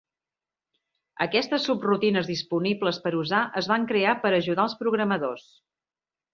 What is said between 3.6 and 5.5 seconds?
es van crear per ajudar els programadors.